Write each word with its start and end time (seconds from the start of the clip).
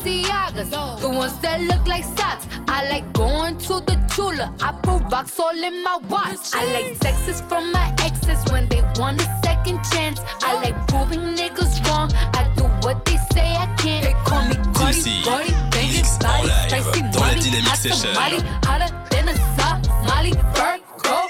Balenciagas, 0.00 1.00
the 1.00 1.08
ones 1.08 1.38
that 1.40 1.60
look 1.60 1.86
like 1.86 2.04
socks. 2.04 2.46
I 2.68 2.88
like 2.88 3.12
going 3.12 3.58
to 3.58 3.80
the 3.80 3.96
Chula. 4.14 4.54
I 4.60 4.72
put 4.82 5.02
rocks 5.10 5.38
all 5.38 5.50
in 5.50 5.82
my 5.82 5.98
watch. 6.08 6.54
I 6.54 6.64
like 6.72 6.96
sexes 6.96 7.40
from 7.42 7.72
my 7.72 7.94
exes 8.00 8.42
when 8.50 8.68
they 8.68 8.82
want 8.96 9.20
a 9.20 9.40
second 9.44 9.80
chance. 9.92 10.20
I 10.42 10.54
like 10.54 10.76
proving 10.88 11.20
niggas 11.36 11.86
wrong. 11.86 12.10
I 12.34 12.50
do 12.56 12.64
what 12.86 13.04
they 13.04 13.18
say 13.32 13.54
I 13.56 13.66
can't. 13.78 14.04
They 14.04 14.14
call 14.24 14.44
me 14.48 14.56
Cardi, 14.74 15.22
Cardi, 15.24 15.52
banging 15.70 16.04
body, 16.20 16.48
spicy 16.68 17.02
money. 17.18 17.66
I 17.66 17.74
somebody 17.76 18.38
hotter 18.64 18.90
than 19.10 19.28
a 19.28 19.34
Somali. 19.56 20.32
Bird, 20.54 20.80
go, 21.02 21.28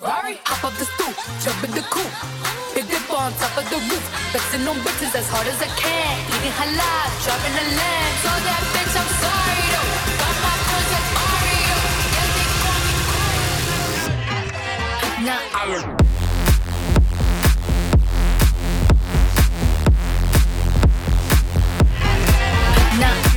Ferrari 0.00 0.38
top 0.62 0.72
of 0.72 0.78
the 0.78 0.84
stoop, 0.84 1.16
jumping 1.42 1.74
the 1.74 1.82
coop. 1.90 2.12
Big 2.74 2.86
dip 2.88 3.10
on 3.10 3.32
top 3.34 3.58
of 3.58 3.68
the 3.68 3.78
roof, 3.90 4.04
flexing 4.30 4.66
on 4.68 4.76
bitches 4.86 5.14
as 5.14 5.28
hard 5.28 5.46
as 5.48 5.60
I 5.60 5.66
can. 5.82 6.14
Eating 6.34 6.54
halal, 6.54 7.08
driving 7.24 7.54
a 7.62 7.64
lamb. 7.78 8.14
So 8.22 8.30
that 8.46 8.62
bitch, 8.70 8.94
I'm 9.00 9.10
sorry 9.22 9.64
though. 9.72 9.90
Got 10.22 10.36
my 10.44 10.54
they 10.90 11.02
call 11.18 11.38
me 11.46 11.58
I. 23.02 23.31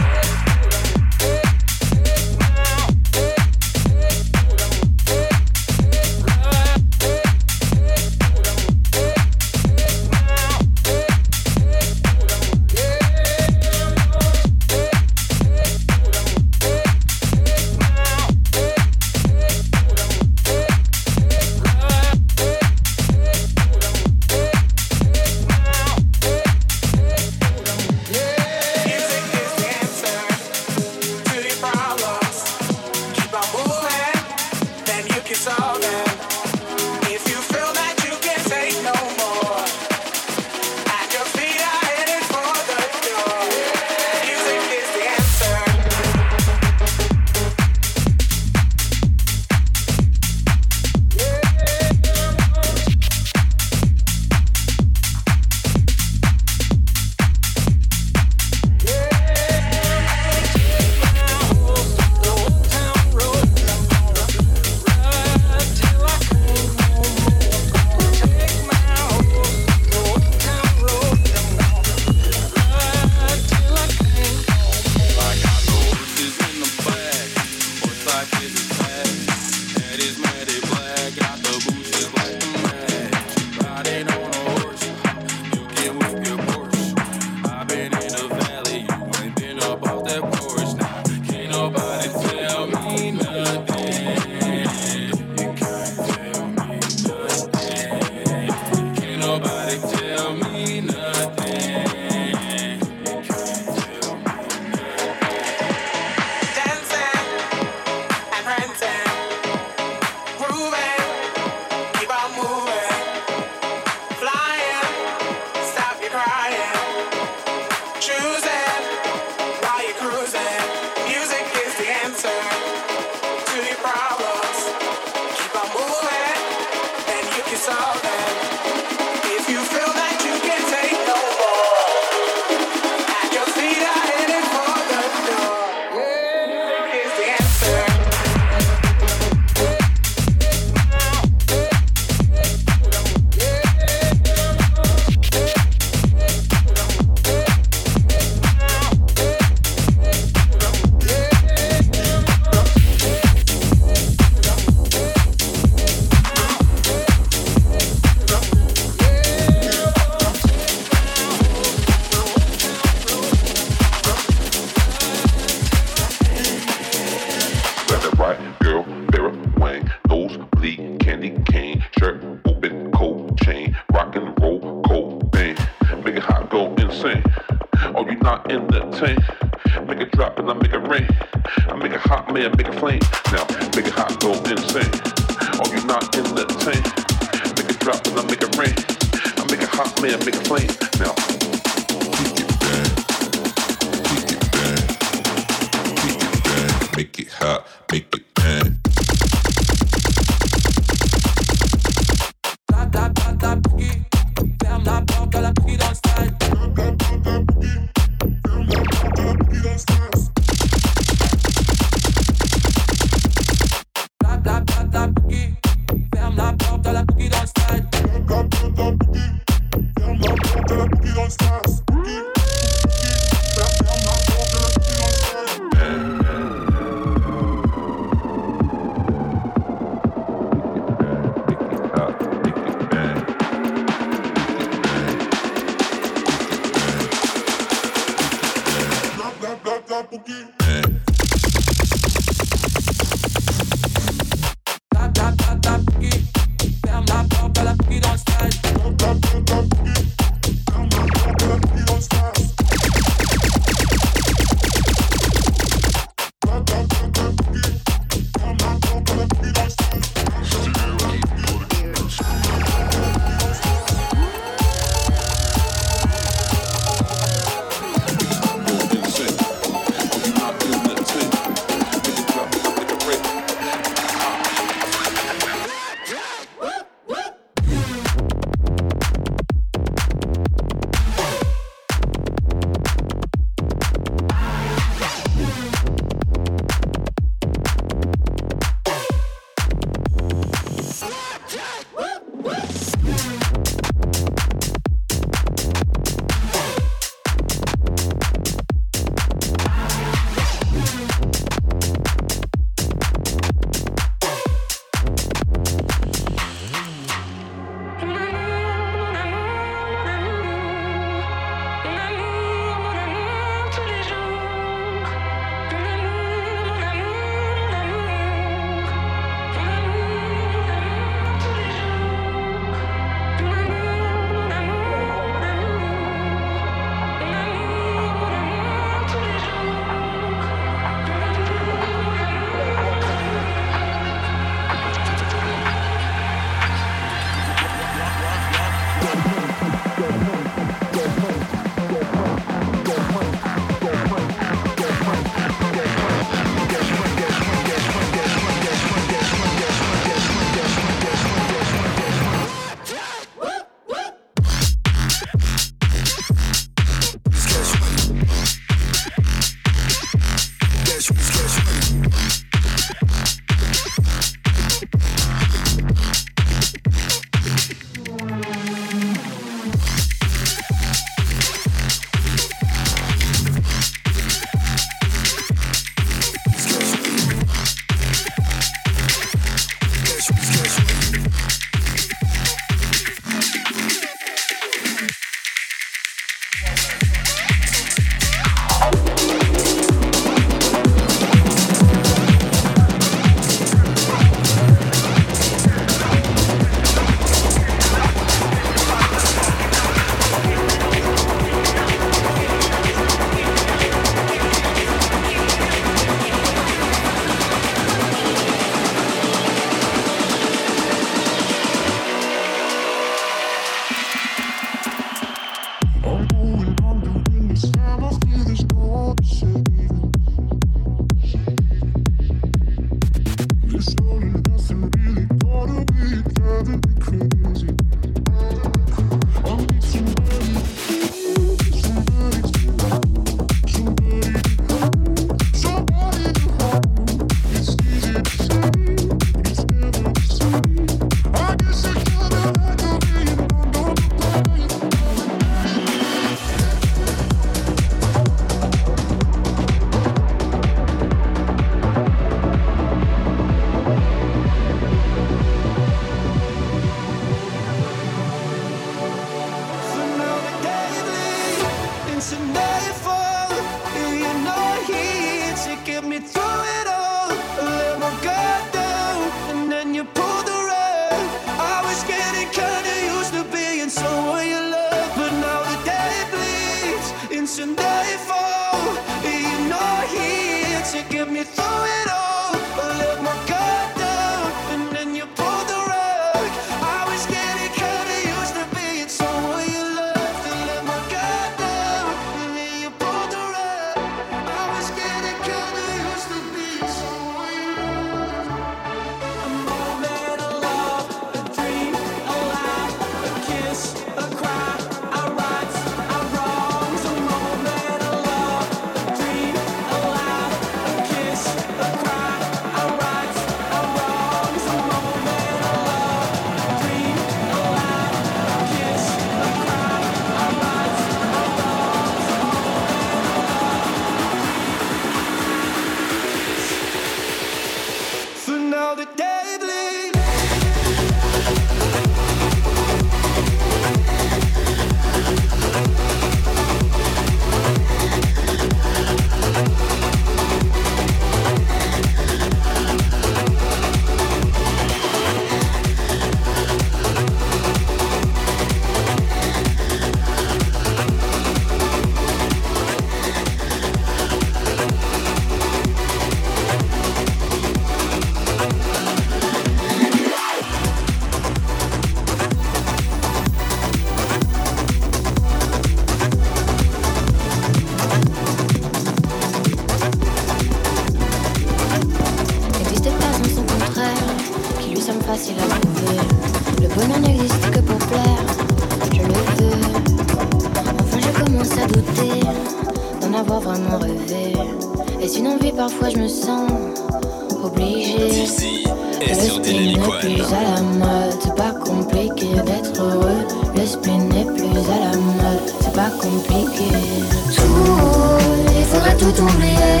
tout 599.32 599.42
oublier. 599.42 600.00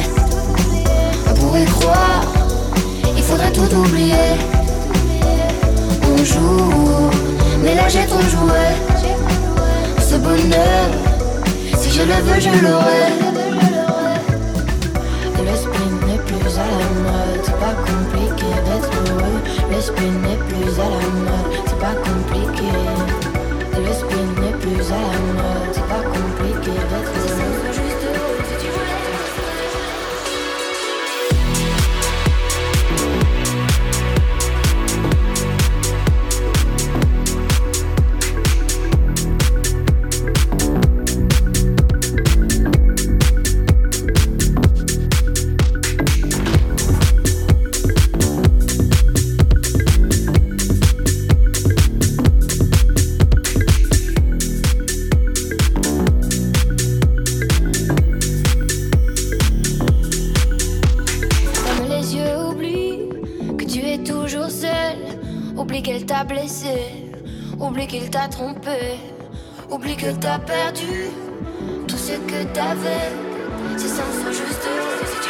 On 1.28 1.34
pourrait 1.34 1.64
croire, 1.64 2.22
il 3.16 3.22
faudrait 3.22 3.52
tout 3.52 3.74
oublier. 3.74 4.30
On 6.04 6.24
joue, 6.24 7.10
mais 7.62 7.74
là 7.74 7.88
j'ai 7.88 8.06
trop 8.06 8.20
joué. 8.20 8.64
Ce 10.00 10.16
bonheur, 10.16 10.88
si 11.78 11.90
je 11.90 12.02
le 12.02 12.14
veux, 12.24 12.40
je 12.40 12.50
l'aurai. 12.64 13.06
L'esprit 15.44 15.90
n'est 16.06 16.18
plus 16.18 16.58
à 16.58 16.66
la 16.66 16.86
mode, 17.04 17.40
c'est 17.44 17.58
pas 17.58 17.74
compliqué 17.88 18.46
d'être 18.66 18.90
heureux. 19.10 19.40
L'esprit 19.70 20.10
n'est 20.24 20.40
plus 20.48 20.72
à 20.80 20.88
la 20.94 21.06
mode, 21.26 21.52
c'est 21.66 21.78
pas 21.78 21.94
compliqué. 21.94 22.19
blessé. 66.24 67.06
Oublie 67.58 67.86
qu'il 67.86 68.10
t'a 68.10 68.28
trompé. 68.28 68.98
Oublie 69.70 69.96
que 69.96 70.12
t'as 70.12 70.38
perdu 70.38 71.10
tout 71.86 71.96
ce 71.96 72.12
que 72.12 72.44
t'avais. 72.52 73.12
C'est 73.76 73.88
ça, 73.88 74.02
juste. 74.30 75.29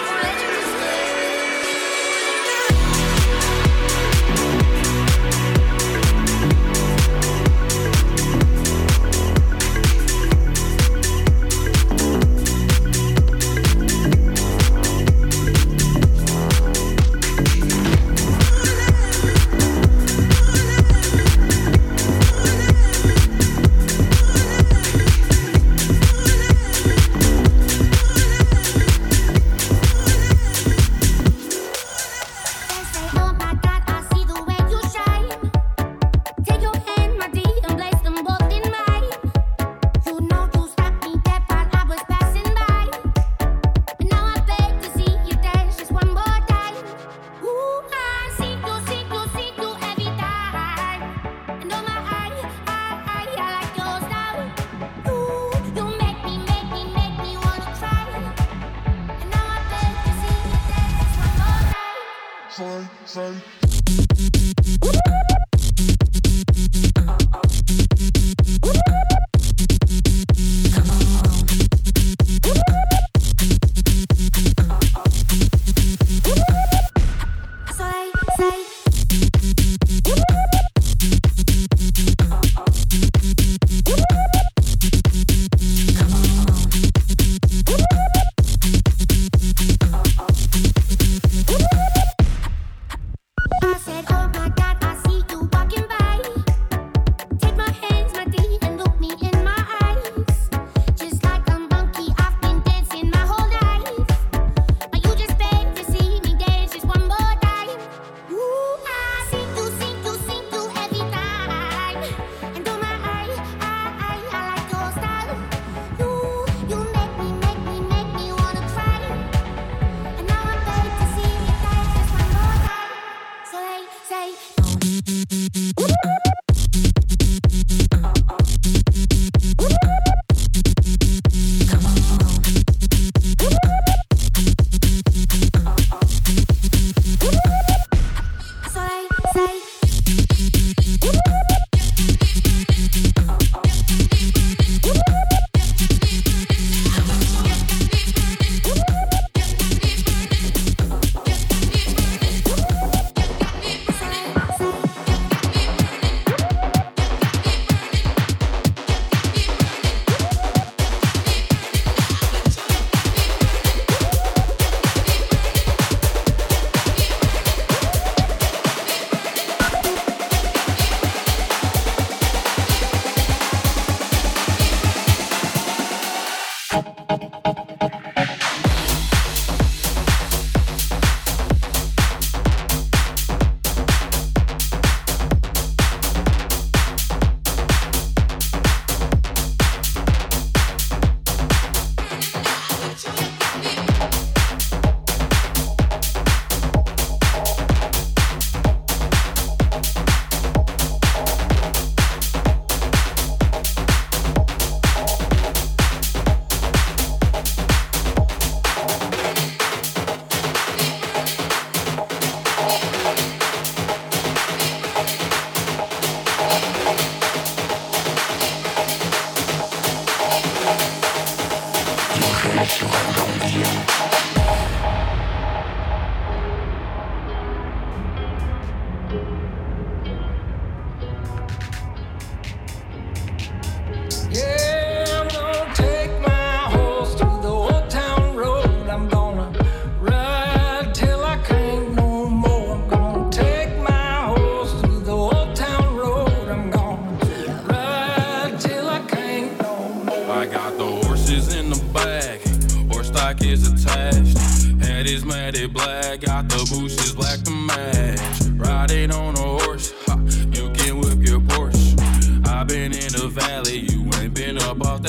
about 94.11 94.40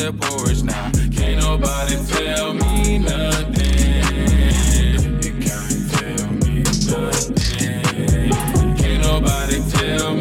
that 0.02 0.20
porch 0.20 0.64
now. 0.64 0.92
Can't 1.16 1.40
nobody 1.42 1.96
tell 2.08 2.54
me 2.54 2.98
nothing. 2.98 4.02
You 5.22 5.34
can't 5.40 5.92
tell 5.94 6.32
me 6.42 6.64
nothing. 6.90 7.84
Can't 8.78 9.02
nobody 9.04 9.62
tell 9.70 10.16
me. 10.16 10.21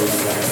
so 0.00 0.06
sexy. 0.06 0.49